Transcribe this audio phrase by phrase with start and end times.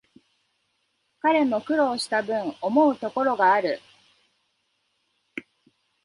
[1.21, 3.79] 彼も苦労したぶん、思うところがある